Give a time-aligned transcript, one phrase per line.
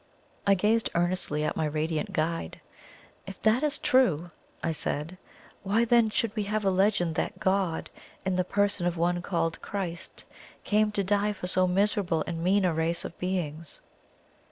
[0.47, 2.59] I gazed earnestly at my radiant guide.
[3.27, 4.31] "If that is true,"
[4.63, 5.19] I said,
[5.61, 7.91] "why then should we have a legend that God,
[8.25, 10.25] in the person of one called Christ,
[10.63, 13.79] came to die for so miserable and mean a race of beings?"